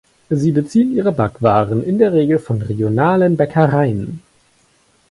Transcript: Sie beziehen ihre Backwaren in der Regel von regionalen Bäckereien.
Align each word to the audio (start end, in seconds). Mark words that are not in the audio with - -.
Sie 0.31 0.51
beziehen 0.51 0.93
ihre 0.95 1.11
Backwaren 1.11 1.83
in 1.83 1.99
der 1.99 2.11
Regel 2.11 2.39
von 2.39 2.63
regionalen 2.63 3.37
Bäckereien. 3.37 4.23